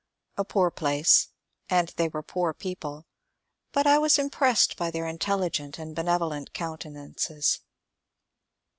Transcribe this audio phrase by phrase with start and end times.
[0.35, 1.27] A poor place,
[1.69, 3.05] and they were poor people;
[3.71, 7.59] but I was impressed by their intelligent and benevolent countenances.